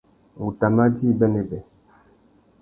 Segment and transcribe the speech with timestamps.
[0.37, 1.57] Ngu tà mà djï bênêbê.